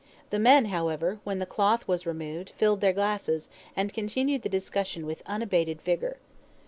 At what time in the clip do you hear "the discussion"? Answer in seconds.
4.41-5.05